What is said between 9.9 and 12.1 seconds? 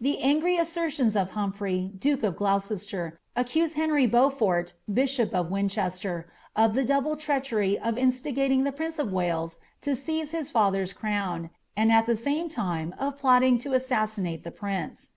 seize hia father's crown, and at